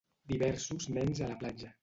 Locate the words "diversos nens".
0.31-1.23